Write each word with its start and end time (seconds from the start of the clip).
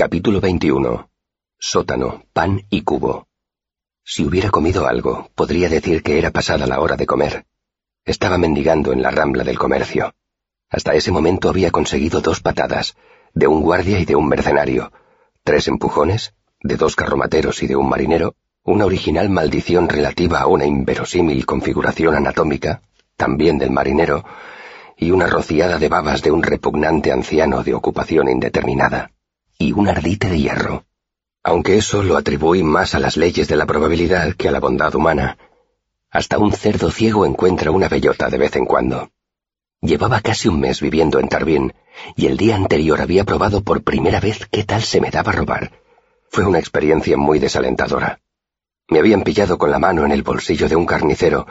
Capítulo 0.00 0.40
21. 0.40 1.10
Sótano, 1.58 2.22
pan 2.32 2.62
y 2.70 2.80
cubo. 2.84 3.28
Si 4.02 4.24
hubiera 4.24 4.48
comido 4.48 4.86
algo, 4.86 5.28
podría 5.34 5.68
decir 5.68 6.02
que 6.02 6.18
era 6.18 6.30
pasada 6.30 6.66
la 6.66 6.80
hora 6.80 6.96
de 6.96 7.04
comer. 7.04 7.44
Estaba 8.06 8.38
mendigando 8.38 8.94
en 8.94 9.02
la 9.02 9.10
rambla 9.10 9.44
del 9.44 9.58
comercio. 9.58 10.14
Hasta 10.70 10.94
ese 10.94 11.12
momento 11.12 11.50
había 11.50 11.70
conseguido 11.70 12.22
dos 12.22 12.40
patadas, 12.40 12.96
de 13.34 13.46
un 13.46 13.60
guardia 13.60 13.98
y 14.00 14.06
de 14.06 14.16
un 14.16 14.26
mercenario, 14.26 14.90
tres 15.44 15.68
empujones, 15.68 16.32
de 16.62 16.76
dos 16.78 16.96
carromateros 16.96 17.62
y 17.62 17.66
de 17.66 17.76
un 17.76 17.86
marinero, 17.86 18.36
una 18.62 18.86
original 18.86 19.28
maldición 19.28 19.86
relativa 19.86 20.40
a 20.40 20.46
una 20.46 20.64
inverosímil 20.64 21.44
configuración 21.44 22.14
anatómica, 22.14 22.80
también 23.18 23.58
del 23.58 23.70
marinero, 23.70 24.24
y 24.96 25.10
una 25.10 25.26
rociada 25.26 25.78
de 25.78 25.90
babas 25.90 26.22
de 26.22 26.30
un 26.30 26.42
repugnante 26.42 27.12
anciano 27.12 27.62
de 27.62 27.74
ocupación 27.74 28.30
indeterminada 28.30 29.10
y 29.60 29.72
un 29.72 29.88
ardite 29.88 30.30
de 30.30 30.40
hierro. 30.40 30.84
Aunque 31.44 31.76
eso 31.76 32.02
lo 32.02 32.16
atribuí 32.16 32.62
más 32.62 32.94
a 32.94 32.98
las 32.98 33.18
leyes 33.18 33.46
de 33.46 33.56
la 33.56 33.66
probabilidad 33.66 34.34
que 34.34 34.48
a 34.48 34.52
la 34.52 34.58
bondad 34.58 34.94
humana. 34.94 35.36
Hasta 36.10 36.38
un 36.38 36.52
cerdo 36.52 36.90
ciego 36.90 37.26
encuentra 37.26 37.70
una 37.70 37.88
bellota 37.88 38.30
de 38.30 38.38
vez 38.38 38.56
en 38.56 38.64
cuando. 38.64 39.10
Llevaba 39.82 40.20
casi 40.22 40.48
un 40.48 40.60
mes 40.60 40.80
viviendo 40.80 41.20
en 41.20 41.28
Tarbín, 41.28 41.74
y 42.16 42.26
el 42.26 42.38
día 42.38 42.56
anterior 42.56 43.02
había 43.02 43.24
probado 43.24 43.62
por 43.62 43.82
primera 43.82 44.18
vez 44.18 44.46
qué 44.50 44.64
tal 44.64 44.82
se 44.82 45.00
me 45.00 45.10
daba 45.10 45.32
robar. 45.32 45.70
Fue 46.30 46.46
una 46.46 46.58
experiencia 46.58 47.18
muy 47.18 47.38
desalentadora. 47.38 48.18
Me 48.88 48.98
habían 48.98 49.22
pillado 49.22 49.56
con 49.56 49.70
la 49.70 49.78
mano 49.78 50.04
en 50.04 50.10
el 50.10 50.22
bolsillo 50.22 50.68
de 50.68 50.76
un 50.76 50.86
carnicero, 50.86 51.46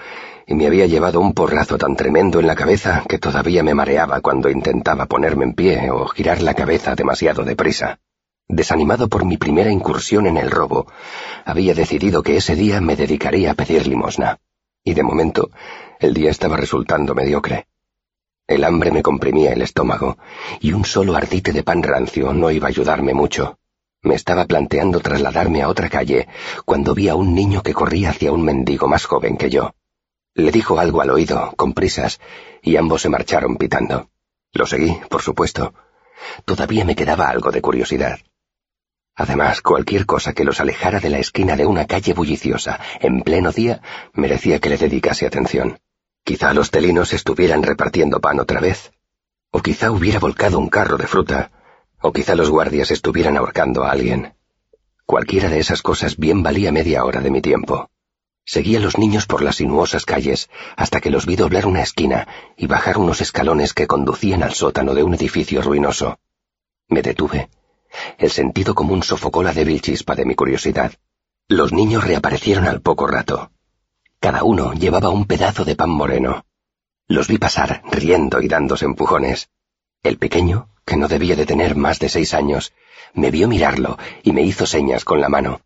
y 0.46 0.56
me 0.56 0.68
había 0.68 0.88
llevado 0.88 1.22
un 1.22 1.34
porrazo 1.34 1.78
tan 1.78 1.96
tremendo 1.96 2.40
en 2.40 2.48
la 2.48 2.56
cabeza 2.56 3.04
que 3.08 3.20
todavía 3.20 3.64
me 3.64 3.76
mareaba 3.76 4.20
cuando 4.20 4.50
intentaba 4.50 5.06
ponerme 5.06 5.46
en 5.46 5.54
pie 5.54 5.92
o 5.92 6.08
girar 6.08 6.42
la 6.42 6.54
cabeza 6.54 6.96
demasiado 6.96 7.44
deprisa. 7.44 8.00
Desanimado 8.52 9.10
por 9.10 9.26
mi 9.26 9.38
primera 9.38 9.70
incursión 9.70 10.26
en 10.26 10.36
el 10.36 10.50
robo, 10.50 10.88
había 11.46 11.76
decidido 11.76 12.24
que 12.24 12.36
ese 12.36 12.56
día 12.56 12.82
me 12.82 12.96
dedicaría 12.96 13.52
a 13.52 13.54
pedir 13.54 13.86
limosna. 13.86 14.40
Y 14.84 14.96
de 14.96 15.04
momento, 15.04 15.52
el 16.00 16.16
día 16.16 16.32
estaba 16.32 16.58
resultando 16.58 17.14
mediocre. 17.14 17.68
El 18.48 18.64
hambre 18.64 18.92
me 18.92 19.04
comprimía 19.04 19.54
el 19.54 19.62
estómago, 19.62 20.18
y 20.60 20.74
un 20.74 20.84
solo 20.84 21.16
ardite 21.16 21.54
de 21.54 21.62
pan 21.62 21.84
rancio 21.84 22.34
no 22.34 22.50
iba 22.50 22.66
a 22.66 22.70
ayudarme 22.70 23.14
mucho. 23.14 23.60
Me 24.02 24.16
estaba 24.16 24.46
planteando 24.46 25.00
trasladarme 25.00 25.62
a 25.62 25.70
otra 25.70 25.88
calle 25.88 26.28
cuando 26.66 26.96
vi 26.96 27.08
a 27.08 27.16
un 27.16 27.36
niño 27.36 27.62
que 27.62 27.76
corría 27.76 28.10
hacia 28.10 28.32
un 28.32 28.42
mendigo 28.42 28.88
más 28.88 29.06
joven 29.06 29.38
que 29.38 29.52
yo. 29.52 29.76
Le 30.34 30.52
dijo 30.52 30.80
algo 30.80 31.02
al 31.02 31.12
oído, 31.12 31.54
con 31.56 31.74
prisas, 31.74 32.20
y 32.64 32.78
ambos 32.78 33.04
se 33.04 33.10
marcharon 33.10 33.58
pitando. 33.58 34.10
Lo 34.54 34.66
seguí, 34.66 34.98
por 35.08 35.22
supuesto. 35.22 35.76
Todavía 36.46 36.84
me 36.84 36.96
quedaba 36.96 37.30
algo 37.30 37.52
de 37.52 37.62
curiosidad. 37.62 38.20
Además, 39.20 39.62
cualquier 39.62 40.06
cosa 40.06 40.32
que 40.32 40.46
los 40.46 40.62
alejara 40.62 41.02
de 41.02 41.10
la 41.10 41.20
esquina 41.20 41.58
de 41.58 41.66
una 41.66 41.86
calle 41.86 42.14
bulliciosa, 42.14 42.80
en 43.02 43.20
pleno 43.22 43.52
día, 43.52 43.82
merecía 44.14 44.60
que 44.60 44.70
le 44.70 44.78
dedicase 44.78 45.28
atención. 45.28 45.78
Quizá 46.24 46.54
los 46.54 46.72
telinos 46.72 47.12
estuvieran 47.12 47.62
repartiendo 47.62 48.22
pan 48.22 48.40
otra 48.40 48.62
vez. 48.62 48.94
O 49.52 49.62
quizá 49.62 49.92
hubiera 49.92 50.20
volcado 50.20 50.58
un 50.58 50.70
carro 50.70 50.96
de 50.96 51.06
fruta. 51.06 51.52
O 52.00 52.14
quizá 52.14 52.34
los 52.34 52.50
guardias 52.50 52.92
estuvieran 52.92 53.36
ahorcando 53.36 53.84
a 53.84 53.92
alguien. 53.92 54.36
Cualquiera 55.06 55.50
de 55.50 55.60
esas 55.60 55.82
cosas 55.82 56.16
bien 56.16 56.42
valía 56.42 56.72
media 56.72 57.04
hora 57.04 57.20
de 57.20 57.30
mi 57.30 57.42
tiempo. 57.42 57.90
Seguí 58.46 58.78
a 58.78 58.80
los 58.80 58.98
niños 58.98 59.26
por 59.26 59.42
las 59.42 59.58
sinuosas 59.58 60.06
calles 60.06 60.50
hasta 60.78 61.02
que 61.02 61.10
los 61.10 61.26
vi 61.26 61.36
doblar 61.36 61.66
una 61.66 61.82
esquina 61.82 62.26
y 62.56 62.68
bajar 62.68 62.98
unos 62.98 63.20
escalones 63.20 63.74
que 63.74 63.86
conducían 63.86 64.44
al 64.44 64.54
sótano 64.54 64.94
de 64.94 65.04
un 65.04 65.14
edificio 65.14 65.62
ruinoso. 65.62 66.20
Me 66.88 67.02
detuve. 67.02 67.50
El 68.18 68.30
sentido 68.30 68.76
común 68.76 69.04
sofocó 69.04 69.44
la 69.44 69.54
débil 69.54 69.82
chispa 69.82 70.16
de 70.16 70.26
mi 70.26 70.36
curiosidad. 70.36 70.94
Los 71.48 71.74
niños 71.74 72.04
reaparecieron 72.04 72.68
al 72.68 72.82
poco 72.82 73.08
rato. 73.08 73.52
Cada 74.20 74.44
uno 74.44 74.74
llevaba 74.74 75.10
un 75.10 75.26
pedazo 75.26 75.66
de 75.66 75.76
pan 75.76 75.90
moreno. 75.90 76.46
Los 77.08 77.28
vi 77.28 77.38
pasar, 77.38 77.82
riendo 77.92 78.42
y 78.42 78.48
dándose 78.48 78.86
empujones. 78.86 79.50
El 80.04 80.18
pequeño, 80.18 80.70
que 80.86 80.98
no 80.98 81.08
debía 81.08 81.36
de 81.36 81.46
tener 81.46 81.76
más 81.76 82.00
de 82.00 82.10
seis 82.10 82.34
años, 82.34 82.74
me 83.14 83.32
vio 83.32 83.48
mirarlo 83.48 83.98
y 84.24 84.32
me 84.32 84.44
hizo 84.44 84.66
señas 84.66 85.06
con 85.06 85.22
la 85.22 85.30
mano. 85.30 85.62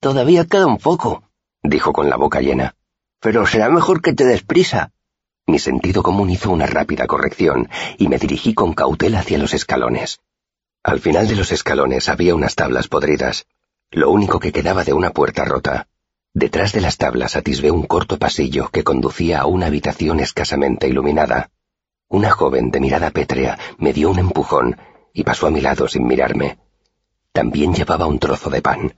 Todavía 0.00 0.46
queda 0.46 0.66
un 0.66 0.78
poco, 0.78 1.24
dijo 1.62 1.92
con 1.92 2.08
la 2.08 2.16
boca 2.16 2.40
llena. 2.40 2.74
Pero 3.20 3.46
será 3.46 3.68
mejor 3.68 4.00
que 4.00 4.14
te 4.14 4.24
des 4.24 4.42
prisa. 4.42 4.92
Mi 5.46 5.58
sentido 5.58 6.02
común 6.02 6.30
hizo 6.30 6.50
una 6.50 6.66
rápida 6.66 7.06
corrección 7.06 7.68
y 7.98 8.08
me 8.08 8.18
dirigí 8.18 8.54
con 8.54 8.72
cautela 8.72 9.18
hacia 9.20 9.36
los 9.36 9.52
escalones. 9.52 10.20
Al 10.82 10.98
final 11.00 11.28
de 11.28 11.36
los 11.36 11.52
escalones 11.52 12.08
había 12.08 12.34
unas 12.34 12.54
tablas 12.54 12.88
podridas, 12.88 13.46
lo 13.90 14.10
único 14.10 14.40
que 14.40 14.50
quedaba 14.50 14.82
de 14.82 14.94
una 14.94 15.10
puerta 15.10 15.44
rota. 15.44 15.88
Detrás 16.32 16.72
de 16.72 16.80
las 16.80 16.96
tablas 16.96 17.36
atisbé 17.36 17.70
un 17.70 17.82
corto 17.82 18.18
pasillo 18.18 18.70
que 18.70 18.82
conducía 18.82 19.40
a 19.40 19.46
una 19.46 19.66
habitación 19.66 20.20
escasamente 20.20 20.88
iluminada. 20.88 21.50
Una 22.08 22.30
joven 22.30 22.70
de 22.70 22.80
mirada 22.80 23.10
pétrea 23.10 23.58
me 23.76 23.92
dio 23.92 24.10
un 24.10 24.20
empujón 24.20 24.78
y 25.12 25.22
pasó 25.22 25.48
a 25.48 25.50
mi 25.50 25.60
lado 25.60 25.86
sin 25.86 26.06
mirarme. 26.06 26.58
También 27.32 27.74
llevaba 27.74 28.06
un 28.06 28.18
trozo 28.18 28.48
de 28.48 28.62
pan. 28.62 28.94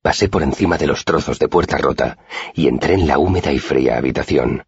Pasé 0.00 0.28
por 0.30 0.42
encima 0.42 0.78
de 0.78 0.86
los 0.86 1.04
trozos 1.04 1.38
de 1.38 1.48
puerta 1.48 1.76
rota 1.76 2.16
y 2.54 2.68
entré 2.68 2.94
en 2.94 3.06
la 3.06 3.18
húmeda 3.18 3.52
y 3.52 3.58
fría 3.58 3.98
habitación. 3.98 4.64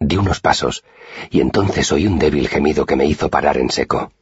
Di 0.00 0.16
unos 0.16 0.40
pasos 0.40 0.82
y 1.30 1.42
entonces 1.42 1.92
oí 1.92 2.06
un 2.06 2.18
débil 2.18 2.48
gemido 2.48 2.86
que 2.86 2.96
me 2.96 3.04
hizo 3.04 3.28
parar 3.28 3.58
en 3.58 3.70
seco. 3.70 4.12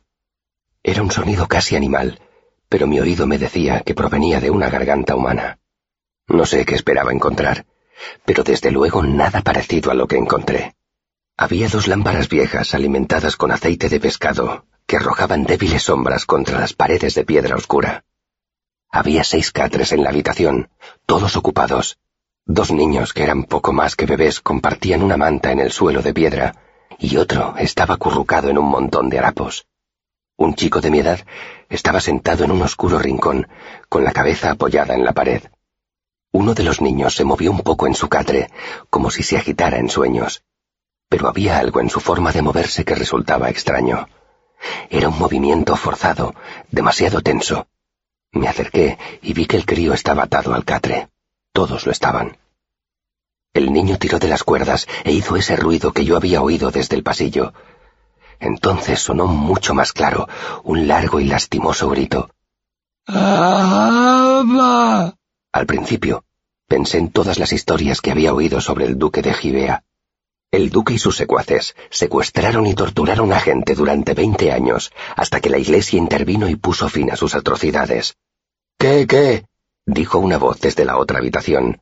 Era 0.88 1.02
un 1.02 1.10
sonido 1.10 1.48
casi 1.48 1.74
animal, 1.74 2.20
pero 2.68 2.86
mi 2.86 3.00
oído 3.00 3.26
me 3.26 3.38
decía 3.38 3.80
que 3.80 3.92
provenía 3.92 4.38
de 4.40 4.50
una 4.50 4.70
garganta 4.70 5.16
humana. 5.16 5.58
No 6.28 6.46
sé 6.46 6.64
qué 6.64 6.76
esperaba 6.76 7.10
encontrar, 7.10 7.66
pero 8.24 8.44
desde 8.44 8.70
luego 8.70 9.02
nada 9.02 9.42
parecido 9.42 9.90
a 9.90 9.94
lo 9.94 10.06
que 10.06 10.16
encontré. 10.16 10.76
Había 11.36 11.68
dos 11.68 11.88
lámparas 11.88 12.28
viejas 12.28 12.72
alimentadas 12.72 13.34
con 13.36 13.50
aceite 13.50 13.88
de 13.88 13.98
pescado 13.98 14.66
que 14.86 14.96
arrojaban 14.96 15.42
débiles 15.42 15.82
sombras 15.82 16.24
contra 16.24 16.60
las 16.60 16.72
paredes 16.72 17.16
de 17.16 17.24
piedra 17.24 17.56
oscura. 17.56 18.04
Había 18.88 19.24
seis 19.24 19.50
catres 19.50 19.90
en 19.90 20.04
la 20.04 20.10
habitación, 20.10 20.70
todos 21.04 21.34
ocupados. 21.34 21.98
Dos 22.44 22.70
niños 22.70 23.12
que 23.12 23.24
eran 23.24 23.42
poco 23.42 23.72
más 23.72 23.96
que 23.96 24.06
bebés 24.06 24.40
compartían 24.40 25.02
una 25.02 25.16
manta 25.16 25.50
en 25.50 25.58
el 25.58 25.72
suelo 25.72 26.00
de 26.00 26.14
piedra, 26.14 26.54
y 27.00 27.16
otro 27.16 27.56
estaba 27.58 27.94
acurrucado 27.94 28.50
en 28.50 28.58
un 28.58 28.66
montón 28.66 29.08
de 29.08 29.18
harapos. 29.18 29.66
Un 30.36 30.54
chico 30.54 30.80
de 30.80 30.90
mi 30.90 31.00
edad 31.00 31.20
estaba 31.68 32.00
sentado 32.00 32.44
en 32.44 32.50
un 32.50 32.62
oscuro 32.62 32.98
rincón, 32.98 33.48
con 33.88 34.04
la 34.04 34.12
cabeza 34.12 34.50
apoyada 34.50 34.94
en 34.94 35.04
la 35.04 35.12
pared. 35.12 35.42
Uno 36.32 36.54
de 36.54 36.62
los 36.62 36.80
niños 36.80 37.14
se 37.14 37.24
movió 37.24 37.50
un 37.50 37.60
poco 37.60 37.86
en 37.86 37.94
su 37.94 38.08
catre, 38.08 38.50
como 38.90 39.10
si 39.10 39.22
se 39.22 39.36
agitara 39.38 39.78
en 39.78 39.88
sueños, 39.88 40.42
pero 41.08 41.28
había 41.28 41.58
algo 41.58 41.80
en 41.80 41.88
su 41.88 42.00
forma 42.00 42.32
de 42.32 42.42
moverse 42.42 42.84
que 42.84 42.94
resultaba 42.94 43.48
extraño. 43.48 44.08
Era 44.90 45.08
un 45.08 45.18
movimiento 45.18 45.76
forzado, 45.76 46.34
demasiado 46.70 47.20
tenso, 47.22 47.66
me 48.36 48.48
acerqué 48.48 48.98
y 49.22 49.32
vi 49.32 49.46
que 49.46 49.56
el 49.56 49.64
crío 49.64 49.94
estaba 49.94 50.24
atado 50.24 50.52
al 50.54 50.64
catre. 50.64 51.08
Todos 51.52 51.86
lo 51.86 51.92
estaban. 51.92 52.36
El 53.54 53.72
niño 53.72 53.96
tiró 53.98 54.18
de 54.18 54.28
las 54.28 54.44
cuerdas 54.44 54.86
e 55.04 55.12
hizo 55.12 55.36
ese 55.36 55.56
ruido 55.56 55.92
que 55.92 56.04
yo 56.04 56.16
había 56.16 56.42
oído 56.42 56.70
desde 56.70 56.96
el 56.96 57.02
pasillo. 57.02 57.54
Entonces 58.40 59.00
sonó 59.00 59.26
mucho 59.26 59.74
más 59.74 59.92
claro 59.92 60.28
un 60.64 60.88
largo 60.88 61.20
y 61.20 61.24
lastimoso 61.24 61.88
grito. 61.90 62.30
¡Aba! 63.06 64.46
Al 65.52 65.66
principio, 65.66 66.24
pensé 66.66 66.98
en 66.98 67.10
todas 67.10 67.38
las 67.38 67.52
historias 67.52 68.00
que 68.00 68.10
había 68.10 68.34
oído 68.34 68.60
sobre 68.60 68.84
el 68.84 68.98
duque 68.98 69.22
de 69.22 69.32
Gibea. 69.32 69.84
El 70.50 70.70
duque 70.70 70.94
y 70.94 70.98
sus 70.98 71.16
secuaces 71.16 71.74
secuestraron 71.90 72.66
y 72.66 72.74
torturaron 72.74 73.32
a 73.32 73.40
gente 73.40 73.74
durante 73.74 74.14
veinte 74.14 74.52
años, 74.52 74.92
hasta 75.16 75.40
que 75.40 75.50
la 75.50 75.58
iglesia 75.58 75.98
intervino 75.98 76.48
y 76.48 76.56
puso 76.56 76.88
fin 76.88 77.10
a 77.10 77.16
sus 77.16 77.34
atrocidades. 77.34 78.16
¿Qué, 78.78 79.06
qué? 79.06 79.46
dijo 79.86 80.18
una 80.18 80.38
voz 80.38 80.60
desde 80.60 80.84
la 80.84 80.98
otra 80.98 81.18
habitación. 81.18 81.80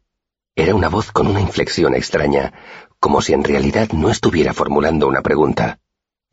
Era 0.57 0.75
una 0.75 0.89
voz 0.89 1.11
con 1.11 1.27
una 1.27 1.41
inflexión 1.41 1.95
extraña, 1.95 2.53
como 3.01 3.21
si 3.21 3.33
en 3.33 3.45
realidad 3.45 3.91
no 3.93 4.11
estuviera 4.11 4.55
formulando 4.55 5.09
una 5.09 5.23
pregunta. 5.23 5.79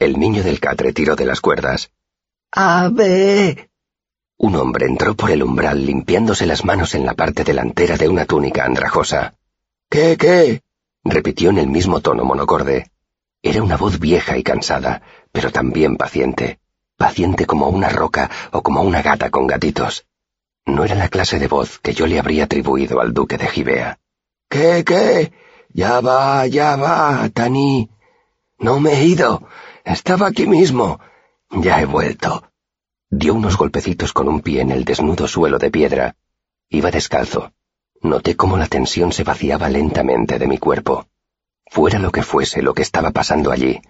El 0.01 0.17
niño 0.17 0.41
del 0.41 0.59
catre 0.59 0.93
tiró 0.93 1.15
de 1.15 1.25
las 1.25 1.41
cuerdas. 1.41 1.91
¡Ave! 2.51 3.69
Un 4.35 4.55
hombre 4.55 4.87
entró 4.87 5.13
por 5.13 5.29
el 5.29 5.43
umbral 5.43 5.85
limpiándose 5.85 6.47
las 6.47 6.65
manos 6.65 6.95
en 6.95 7.05
la 7.05 7.13
parte 7.13 7.43
delantera 7.43 7.97
de 7.97 8.09
una 8.09 8.25
túnica 8.25 8.65
andrajosa. 8.65 9.35
¿Qué, 9.91 10.17
qué? 10.17 10.63
repitió 11.03 11.51
en 11.51 11.59
el 11.59 11.67
mismo 11.67 12.01
tono 12.01 12.25
monocorde. 12.25 12.89
Era 13.43 13.61
una 13.61 13.77
voz 13.77 13.99
vieja 13.99 14.39
y 14.39 14.41
cansada, 14.41 15.03
pero 15.31 15.51
también 15.51 15.97
paciente, 15.97 16.59
paciente 16.97 17.45
como 17.45 17.69
una 17.69 17.89
roca 17.89 18.31
o 18.53 18.63
como 18.63 18.81
una 18.81 19.03
gata 19.03 19.29
con 19.29 19.45
gatitos. 19.45 20.07
No 20.65 20.83
era 20.83 20.95
la 20.95 21.09
clase 21.09 21.37
de 21.37 21.47
voz 21.47 21.77
que 21.77 21.93
yo 21.93 22.07
le 22.07 22.17
habría 22.17 22.45
atribuido 22.45 23.01
al 23.01 23.13
duque 23.13 23.37
de 23.37 23.45
Gibea. 23.45 23.99
¿Qué, 24.49 24.83
qué? 24.83 25.31
Ya 25.69 25.99
va, 25.99 26.47
ya 26.47 26.75
va, 26.75 27.29
Tani. 27.31 27.87
No 28.57 28.79
me 28.79 28.93
he 28.93 29.05
ido. 29.05 29.47
Estaba 29.83 30.27
aquí 30.27 30.47
mismo. 30.47 30.99
Ya 31.49 31.81
he 31.81 31.85
vuelto. 31.85 32.43
Dio 33.09 33.33
unos 33.33 33.57
golpecitos 33.57 34.13
con 34.13 34.27
un 34.27 34.41
pie 34.41 34.61
en 34.61 34.71
el 34.71 34.85
desnudo 34.85 35.27
suelo 35.27 35.57
de 35.57 35.71
piedra. 35.71 36.15
Iba 36.69 36.91
descalzo. 36.91 37.51
Noté 38.01 38.35
cómo 38.35 38.57
la 38.57 38.67
tensión 38.67 39.11
se 39.11 39.23
vaciaba 39.23 39.69
lentamente 39.69 40.39
de 40.39 40.47
mi 40.47 40.57
cuerpo. 40.57 41.07
Fuera 41.71 41.99
lo 41.99 42.11
que 42.11 42.23
fuese 42.23 42.61
lo 42.61 42.73
que 42.73 42.81
estaba 42.81 43.11
pasando 43.11 43.49
allí, 43.49 43.81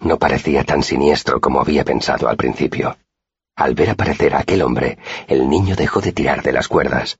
no 0.00 0.18
parecía 0.18 0.64
tan 0.64 0.82
siniestro 0.82 1.40
como 1.40 1.60
había 1.60 1.82
pensado 1.82 2.28
al 2.28 2.36
principio. 2.36 2.98
Al 3.56 3.74
ver 3.74 3.90
aparecer 3.90 4.34
a 4.34 4.40
aquel 4.40 4.60
hombre, 4.60 4.98
el 5.28 5.48
niño 5.48 5.74
dejó 5.74 6.02
de 6.02 6.12
tirar 6.12 6.42
de 6.42 6.52
las 6.52 6.68
cuerdas. 6.68 7.18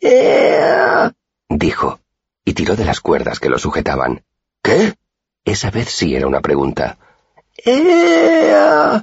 ¡Eh! 0.00 1.10
dijo, 1.48 2.00
y 2.44 2.54
tiró 2.54 2.74
de 2.74 2.84
las 2.84 3.00
cuerdas 3.00 3.38
que 3.38 3.50
lo 3.50 3.58
sujetaban. 3.58 4.24
¿Qué? 4.62 4.94
Esa 5.44 5.70
vez 5.70 5.90
sí 5.90 6.16
era 6.16 6.26
una 6.26 6.40
pregunta. 6.40 6.98
¡Eh! 7.64 9.00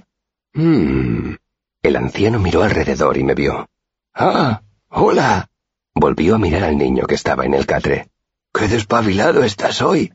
Hmm. 0.53 1.35
El 1.81 1.95
anciano 1.95 2.39
miró 2.39 2.63
alrededor 2.63 3.17
y 3.17 3.23
me 3.23 3.33
vio. 3.33 3.69
Ah, 4.13 4.63
hola. 4.89 5.49
Volvió 5.95 6.35
a 6.35 6.39
mirar 6.39 6.63
al 6.63 6.77
niño 6.77 7.05
que 7.07 7.15
estaba 7.15 7.45
en 7.45 7.53
el 7.53 7.65
catre. 7.65 8.09
¡Qué 8.53 8.67
despabilado 8.67 9.43
estás 9.43 9.81
hoy! 9.81 10.11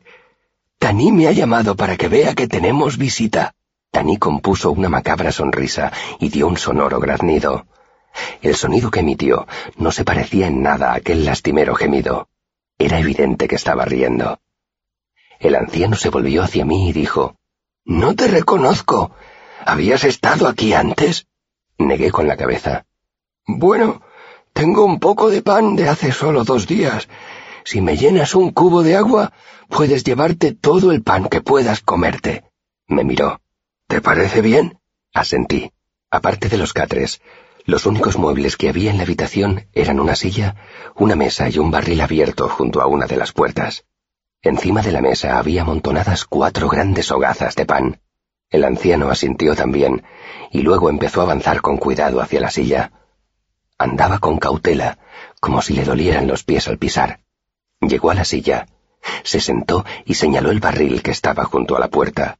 Taní 0.77 1.11
me 1.11 1.27
ha 1.27 1.31
llamado 1.31 1.75
para 1.75 1.97
que 1.97 2.07
vea 2.07 2.35
que 2.35 2.47
tenemos 2.47 2.97
visita. 2.97 3.55
Taní 3.89 4.17
compuso 4.17 4.71
una 4.71 4.89
macabra 4.89 5.31
sonrisa 5.31 5.91
y 6.19 6.29
dio 6.29 6.47
un 6.47 6.57
sonoro 6.57 6.99
graznido. 6.99 7.65
El 8.41 8.55
sonido 8.55 8.91
que 8.91 8.99
emitió 8.99 9.47
no 9.77 9.91
se 9.91 10.03
parecía 10.03 10.47
en 10.47 10.61
nada 10.61 10.91
a 10.91 10.95
aquel 10.95 11.25
lastimero 11.25 11.73
gemido. 11.73 12.29
Era 12.77 12.99
evidente 12.99 13.47
que 13.47 13.55
estaba 13.55 13.85
riendo. 13.85 14.39
El 15.39 15.55
anciano 15.55 15.95
se 15.95 16.09
volvió 16.09 16.43
hacia 16.43 16.65
mí 16.65 16.89
y 16.89 16.93
dijo, 16.93 17.37
No 17.85 18.15
te 18.15 18.27
reconozco. 18.27 19.11
¿Habías 19.63 20.03
estado 20.03 20.47
aquí 20.47 20.73
antes? 20.73 21.27
Negué 21.77 22.11
con 22.11 22.27
la 22.27 22.35
cabeza. 22.35 22.87
Bueno, 23.45 24.01
tengo 24.53 24.85
un 24.85 24.99
poco 24.99 25.29
de 25.29 25.43
pan 25.43 25.75
de 25.75 25.87
hace 25.87 26.11
solo 26.11 26.43
dos 26.43 26.65
días. 26.65 27.07
Si 27.63 27.81
me 27.81 27.95
llenas 27.95 28.33
un 28.33 28.51
cubo 28.51 28.81
de 28.81 28.95
agua, 28.95 29.33
puedes 29.69 30.03
llevarte 30.03 30.51
todo 30.51 30.91
el 30.91 31.03
pan 31.03 31.27
que 31.29 31.41
puedas 31.41 31.81
comerte. 31.81 32.43
Me 32.87 33.03
miró. 33.03 33.39
¿Te 33.87 34.01
parece 34.01 34.41
bien? 34.41 34.79
Asentí. 35.13 35.71
Aparte 36.09 36.49
de 36.49 36.57
los 36.57 36.73
catres, 36.73 37.21
los 37.65 37.85
únicos 37.85 38.17
muebles 38.17 38.57
que 38.57 38.69
había 38.69 38.89
en 38.89 38.97
la 38.97 39.03
habitación 39.03 39.67
eran 39.73 39.99
una 39.99 40.15
silla, 40.15 40.55
una 40.95 41.15
mesa 41.15 41.49
y 41.49 41.59
un 41.59 41.69
barril 41.69 42.01
abierto 42.01 42.49
junto 42.49 42.81
a 42.81 42.87
una 42.87 43.05
de 43.05 43.17
las 43.17 43.31
puertas. 43.31 43.85
Encima 44.45 44.83
de 44.83 44.91
la 44.91 45.01
mesa 45.01 45.39
había 45.39 45.63
amontonadas 45.63 46.23
cuatro 46.23 46.69
grandes 46.69 47.09
hogazas 47.09 47.55
de 47.55 47.65
pan. 47.65 47.99
El 48.51 48.63
anciano 48.63 49.09
asintió 49.09 49.55
también, 49.55 50.03
y 50.51 50.61
luego 50.61 50.91
empezó 50.91 51.21
a 51.21 51.23
avanzar 51.23 51.61
con 51.61 51.77
cuidado 51.77 52.21
hacia 52.21 52.41
la 52.41 52.51
silla. 52.51 52.91
Andaba 53.79 54.19
con 54.19 54.37
cautela, 54.37 54.99
como 55.39 55.63
si 55.63 55.73
le 55.73 55.83
dolieran 55.83 56.27
los 56.27 56.43
pies 56.43 56.67
al 56.67 56.77
pisar. 56.77 57.21
Llegó 57.81 58.11
a 58.11 58.13
la 58.13 58.23
silla, 58.23 58.67
se 59.23 59.41
sentó 59.41 59.83
y 60.05 60.13
señaló 60.13 60.51
el 60.51 60.59
barril 60.59 61.01
que 61.01 61.09
estaba 61.09 61.45
junto 61.45 61.75
a 61.75 61.79
la 61.79 61.87
puerta. 61.87 62.37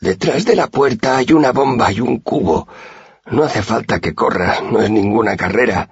Detrás 0.00 0.46
de 0.46 0.56
la 0.56 0.66
puerta 0.66 1.16
hay 1.16 1.32
una 1.32 1.52
bomba 1.52 1.92
y 1.92 2.00
un 2.00 2.18
cubo. 2.18 2.66
No 3.26 3.44
hace 3.44 3.62
falta 3.62 4.00
que 4.00 4.16
corra, 4.16 4.62
no 4.62 4.82
es 4.82 4.90
ninguna 4.90 5.36
carrera. 5.36 5.90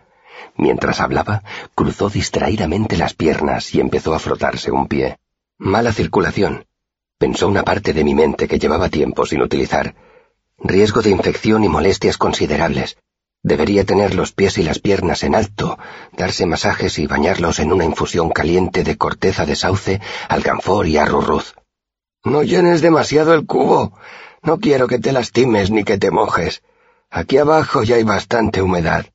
Mientras 0.56 0.98
hablaba, 0.98 1.44
cruzó 1.76 2.10
distraídamente 2.10 2.96
las 2.96 3.14
piernas 3.14 3.72
y 3.72 3.78
empezó 3.78 4.14
a 4.14 4.18
frotarse 4.18 4.72
un 4.72 4.88
pie. 4.88 5.16
Mala 5.58 5.92
circulación, 5.92 6.66
pensó 7.16 7.46
una 7.46 7.62
parte 7.62 7.92
de 7.92 8.02
mi 8.02 8.12
mente 8.12 8.48
que 8.48 8.58
llevaba 8.58 8.88
tiempo 8.88 9.24
sin 9.24 9.40
utilizar. 9.40 9.94
Riesgo 10.58 11.00
de 11.00 11.10
infección 11.10 11.62
y 11.62 11.68
molestias 11.68 12.18
considerables. 12.18 12.96
Debería 13.40 13.84
tener 13.84 14.16
los 14.16 14.32
pies 14.32 14.58
y 14.58 14.64
las 14.64 14.80
piernas 14.80 15.22
en 15.22 15.36
alto, 15.36 15.78
darse 16.12 16.44
masajes 16.46 16.98
y 16.98 17.06
bañarlos 17.06 17.60
en 17.60 17.72
una 17.72 17.84
infusión 17.84 18.30
caliente 18.30 18.82
de 18.82 18.96
corteza 18.96 19.46
de 19.46 19.54
sauce, 19.54 20.00
alcanfor 20.28 20.88
y 20.88 20.96
arrurruz. 20.96 21.54
No 22.24 22.42
llenes 22.42 22.80
demasiado 22.80 23.32
el 23.32 23.46
cubo. 23.46 23.96
No 24.42 24.58
quiero 24.58 24.88
que 24.88 24.98
te 24.98 25.12
lastimes 25.12 25.70
ni 25.70 25.84
que 25.84 25.98
te 25.98 26.10
mojes. 26.10 26.62
Aquí 27.10 27.38
abajo 27.38 27.84
ya 27.84 27.94
hay 27.94 28.02
bastante 28.02 28.60
humedad. 28.60 29.06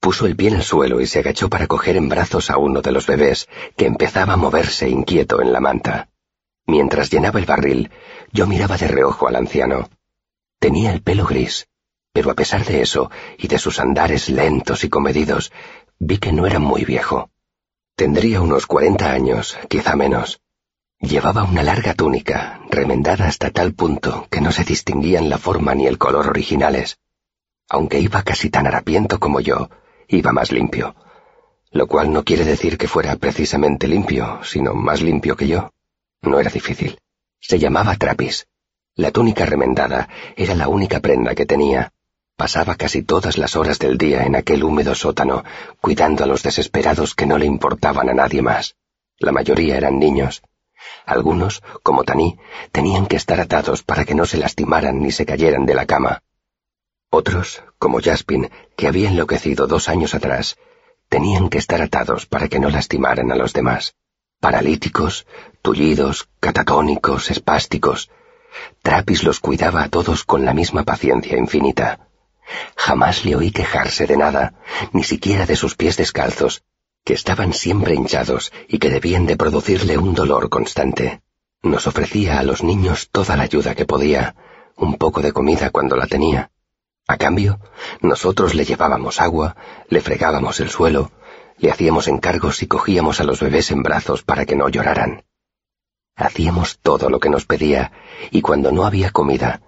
Puso 0.00 0.24
el 0.24 0.34
pie 0.34 0.48
en 0.48 0.56
el 0.56 0.62
suelo 0.62 1.02
y 1.02 1.06
se 1.06 1.18
agachó 1.18 1.50
para 1.50 1.66
coger 1.66 1.96
en 1.96 2.08
brazos 2.08 2.50
a 2.50 2.56
uno 2.56 2.80
de 2.80 2.90
los 2.90 3.06
bebés, 3.06 3.48
que 3.76 3.84
empezaba 3.84 4.32
a 4.32 4.38
moverse 4.38 4.88
inquieto 4.88 5.42
en 5.42 5.52
la 5.52 5.60
manta. 5.60 6.08
Mientras 6.66 7.10
llenaba 7.10 7.38
el 7.38 7.44
barril, 7.44 7.90
yo 8.32 8.46
miraba 8.46 8.78
de 8.78 8.88
reojo 8.88 9.28
al 9.28 9.36
anciano. 9.36 9.90
Tenía 10.58 10.92
el 10.92 11.02
pelo 11.02 11.26
gris, 11.26 11.68
pero 12.14 12.30
a 12.30 12.34
pesar 12.34 12.64
de 12.64 12.80
eso 12.80 13.10
y 13.36 13.48
de 13.48 13.58
sus 13.58 13.78
andares 13.78 14.30
lentos 14.30 14.84
y 14.84 14.88
comedidos, 14.88 15.52
vi 15.98 16.16
que 16.16 16.32
no 16.32 16.46
era 16.46 16.58
muy 16.58 16.86
viejo. 16.86 17.28
Tendría 17.94 18.40
unos 18.40 18.66
cuarenta 18.66 19.12
años, 19.12 19.58
quizá 19.68 19.96
menos. 19.96 20.40
Llevaba 20.98 21.44
una 21.44 21.62
larga 21.62 21.92
túnica, 21.92 22.60
remendada 22.70 23.26
hasta 23.26 23.50
tal 23.50 23.74
punto 23.74 24.26
que 24.30 24.40
no 24.40 24.50
se 24.50 24.64
distinguían 24.64 25.28
la 25.28 25.36
forma 25.36 25.74
ni 25.74 25.86
el 25.86 25.98
color 25.98 26.28
originales 26.28 26.98
aunque 27.70 28.00
iba 28.00 28.22
casi 28.24 28.50
tan 28.50 28.66
harapiento 28.66 29.20
como 29.20 29.40
yo, 29.40 29.70
iba 30.10 30.32
más 30.32 30.52
limpio, 30.52 30.94
lo 31.70 31.86
cual 31.86 32.12
no 32.12 32.24
quiere 32.24 32.44
decir 32.44 32.76
que 32.76 32.88
fuera 32.88 33.16
precisamente 33.16 33.86
limpio, 33.86 34.40
sino 34.42 34.74
más 34.74 35.00
limpio 35.00 35.36
que 35.36 35.46
yo. 35.46 35.70
No 36.22 36.40
era 36.40 36.50
difícil. 36.50 36.98
Se 37.40 37.58
llamaba 37.58 37.96
Trapis. 37.96 38.46
La 38.96 39.12
túnica 39.12 39.46
remendada 39.46 40.08
era 40.36 40.54
la 40.54 40.68
única 40.68 41.00
prenda 41.00 41.34
que 41.34 41.46
tenía. 41.46 41.92
Pasaba 42.36 42.74
casi 42.74 43.02
todas 43.02 43.38
las 43.38 43.54
horas 43.54 43.78
del 43.78 43.98
día 43.98 44.24
en 44.24 44.34
aquel 44.34 44.64
húmedo 44.64 44.94
sótano, 44.94 45.44
cuidando 45.80 46.24
a 46.24 46.26
los 46.26 46.42
desesperados 46.42 47.14
que 47.14 47.26
no 47.26 47.38
le 47.38 47.46
importaban 47.46 48.08
a 48.08 48.14
nadie 48.14 48.42
más. 48.42 48.74
La 49.18 49.32
mayoría 49.32 49.76
eran 49.76 49.98
niños. 49.98 50.42
Algunos, 51.06 51.62
como 51.82 52.04
Taní, 52.04 52.38
tenían 52.72 53.06
que 53.06 53.16
estar 53.16 53.40
atados 53.40 53.82
para 53.82 54.04
que 54.04 54.14
no 54.14 54.26
se 54.26 54.38
lastimaran 54.38 55.00
ni 55.00 55.12
se 55.12 55.26
cayeran 55.26 55.66
de 55.66 55.74
la 55.74 55.86
cama. 55.86 56.22
Otros, 57.12 57.64
como 57.78 58.00
Jaspin, 58.00 58.50
que 58.76 58.86
había 58.86 59.08
enloquecido 59.08 59.66
dos 59.66 59.88
años 59.88 60.14
atrás, 60.14 60.56
tenían 61.08 61.48
que 61.48 61.58
estar 61.58 61.82
atados 61.82 62.26
para 62.26 62.46
que 62.46 62.60
no 62.60 62.70
lastimaran 62.70 63.32
a 63.32 63.34
los 63.34 63.52
demás. 63.52 63.94
Paralíticos, 64.38 65.26
tullidos, 65.60 66.28
catatónicos, 66.38 67.32
espásticos. 67.32 68.10
Trapis 68.82 69.24
los 69.24 69.40
cuidaba 69.40 69.82
a 69.82 69.88
todos 69.88 70.24
con 70.24 70.44
la 70.44 70.54
misma 70.54 70.84
paciencia 70.84 71.36
infinita. 71.36 72.08
Jamás 72.76 73.24
le 73.24 73.34
oí 73.34 73.50
quejarse 73.50 74.06
de 74.06 74.16
nada, 74.16 74.54
ni 74.92 75.02
siquiera 75.02 75.46
de 75.46 75.56
sus 75.56 75.74
pies 75.74 75.96
descalzos, 75.96 76.62
que 77.04 77.14
estaban 77.14 77.52
siempre 77.54 77.94
hinchados 77.94 78.52
y 78.68 78.78
que 78.78 78.88
debían 78.88 79.26
de 79.26 79.36
producirle 79.36 79.98
un 79.98 80.14
dolor 80.14 80.48
constante. 80.48 81.22
Nos 81.62 81.88
ofrecía 81.88 82.38
a 82.38 82.44
los 82.44 82.62
niños 82.62 83.08
toda 83.10 83.36
la 83.36 83.42
ayuda 83.42 83.74
que 83.74 83.84
podía, 83.84 84.36
un 84.76 84.94
poco 84.96 85.22
de 85.22 85.32
comida 85.32 85.70
cuando 85.70 85.96
la 85.96 86.06
tenía, 86.06 86.50
a 87.06 87.16
cambio, 87.16 87.58
nosotros 88.00 88.54
le 88.54 88.64
llevábamos 88.64 89.20
agua, 89.20 89.56
le 89.88 90.00
fregábamos 90.00 90.60
el 90.60 90.70
suelo, 90.70 91.10
le 91.58 91.70
hacíamos 91.70 92.08
encargos 92.08 92.62
y 92.62 92.66
cogíamos 92.66 93.20
a 93.20 93.24
los 93.24 93.40
bebés 93.40 93.70
en 93.70 93.82
brazos 93.82 94.22
para 94.22 94.46
que 94.46 94.56
no 94.56 94.68
lloraran. 94.68 95.24
Hacíamos 96.16 96.78
todo 96.78 97.10
lo 97.10 97.18
que 97.18 97.30
nos 97.30 97.46
pedía, 97.46 97.92
y 98.30 98.42
cuando 98.42 98.72
no 98.72 98.84
había 98.84 99.10
comida, 99.10 99.60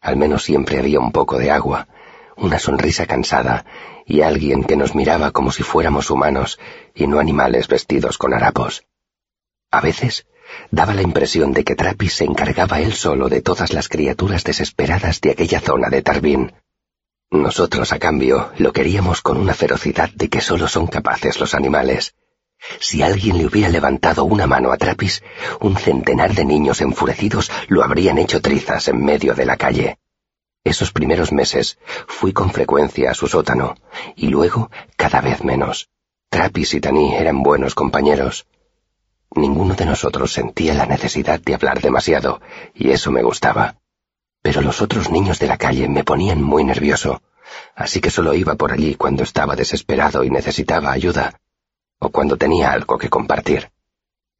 al 0.00 0.16
menos 0.16 0.44
siempre 0.44 0.78
había 0.78 1.00
un 1.00 1.12
poco 1.12 1.38
de 1.38 1.50
agua, 1.50 1.88
una 2.36 2.58
sonrisa 2.58 3.06
cansada 3.06 3.64
y 4.06 4.20
alguien 4.20 4.64
que 4.64 4.76
nos 4.76 4.94
miraba 4.94 5.32
como 5.32 5.50
si 5.50 5.62
fuéramos 5.62 6.10
humanos 6.10 6.58
y 6.94 7.06
no 7.06 7.18
animales 7.18 7.66
vestidos 7.68 8.18
con 8.18 8.34
harapos. 8.34 8.84
A 9.70 9.80
veces 9.80 10.26
daba 10.70 10.94
la 10.94 11.02
impresión 11.02 11.52
de 11.52 11.64
que 11.64 11.74
Trapis 11.74 12.14
se 12.14 12.24
encargaba 12.24 12.80
él 12.80 12.92
solo 12.92 13.28
de 13.28 13.42
todas 13.42 13.72
las 13.72 13.88
criaturas 13.88 14.44
desesperadas 14.44 15.20
de 15.20 15.32
aquella 15.32 15.60
zona 15.60 15.88
de 15.88 16.02
Tarbín. 16.02 16.52
Nosotros, 17.30 17.92
a 17.92 17.98
cambio, 17.98 18.52
lo 18.56 18.72
queríamos 18.72 19.20
con 19.20 19.36
una 19.36 19.52
ferocidad 19.52 20.10
de 20.10 20.28
que 20.28 20.40
solo 20.40 20.68
son 20.68 20.86
capaces 20.86 21.40
los 21.40 21.54
animales. 21.54 22.14
Si 22.78 23.02
alguien 23.02 23.36
le 23.36 23.46
hubiera 23.46 23.68
levantado 23.68 24.24
una 24.24 24.46
mano 24.46 24.70
a 24.72 24.76
Trapis, 24.76 25.22
un 25.60 25.76
centenar 25.76 26.34
de 26.34 26.44
niños 26.44 26.80
enfurecidos 26.80 27.50
lo 27.68 27.82
habrían 27.82 28.18
hecho 28.18 28.40
trizas 28.40 28.88
en 28.88 29.04
medio 29.04 29.34
de 29.34 29.44
la 29.44 29.56
calle. 29.56 29.98
Esos 30.62 30.92
primeros 30.92 31.32
meses 31.32 31.78
fui 32.06 32.32
con 32.32 32.50
frecuencia 32.50 33.10
a 33.10 33.14
su 33.14 33.26
sótano, 33.26 33.76
y 34.14 34.28
luego 34.28 34.70
cada 34.96 35.20
vez 35.20 35.42
menos. 35.42 35.88
Trapis 36.30 36.74
y 36.74 36.80
Tani 36.80 37.14
eran 37.14 37.42
buenos 37.42 37.74
compañeros. 37.74 38.46
Ninguno 39.34 39.74
de 39.74 39.84
nosotros 39.84 40.32
sentía 40.32 40.74
la 40.74 40.86
necesidad 40.86 41.40
de 41.40 41.54
hablar 41.54 41.80
demasiado, 41.80 42.40
y 42.72 42.90
eso 42.90 43.10
me 43.10 43.22
gustaba 43.22 43.76
pero 44.46 44.62
los 44.62 44.80
otros 44.80 45.10
niños 45.10 45.40
de 45.40 45.48
la 45.48 45.56
calle 45.56 45.88
me 45.88 46.04
ponían 46.04 46.40
muy 46.40 46.62
nervioso, 46.62 47.20
así 47.74 48.00
que 48.00 48.10
solo 48.10 48.32
iba 48.32 48.54
por 48.54 48.70
allí 48.70 48.94
cuando 48.94 49.24
estaba 49.24 49.56
desesperado 49.56 50.22
y 50.22 50.30
necesitaba 50.30 50.92
ayuda, 50.92 51.40
o 51.98 52.10
cuando 52.10 52.36
tenía 52.36 52.70
algo 52.70 52.96
que 52.96 53.08
compartir. 53.08 53.72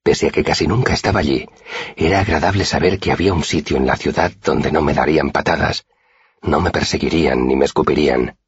Pese 0.04 0.28
a 0.28 0.30
que 0.30 0.44
casi 0.44 0.68
nunca 0.68 0.92
estaba 0.92 1.18
allí, 1.18 1.48
era 1.96 2.20
agradable 2.20 2.64
saber 2.64 3.00
que 3.00 3.10
había 3.10 3.34
un 3.34 3.42
sitio 3.42 3.76
en 3.76 3.84
la 3.84 3.96
ciudad 3.96 4.30
donde 4.44 4.70
no 4.70 4.80
me 4.80 4.94
darían 4.94 5.32
patadas, 5.32 5.86
no 6.40 6.60
me 6.60 6.70
perseguirían 6.70 7.44
ni 7.48 7.56
me 7.56 7.64
escupirían. 7.64 8.38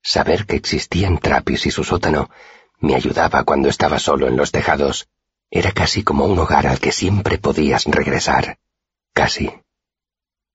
Saber 0.00 0.46
que 0.46 0.54
existían 0.54 1.18
Trappis 1.18 1.66
y 1.66 1.72
su 1.72 1.82
sótano 1.82 2.30
me 2.78 2.94
ayudaba 2.94 3.42
cuando 3.42 3.68
estaba 3.68 3.98
solo 3.98 4.28
en 4.28 4.36
los 4.36 4.52
tejados. 4.52 5.08
Era 5.50 5.72
casi 5.72 6.04
como 6.04 6.26
un 6.26 6.38
hogar 6.38 6.68
al 6.68 6.78
que 6.78 6.92
siempre 6.92 7.38
podías 7.38 7.86
regresar. 7.86 8.58
Casi. 9.12 9.50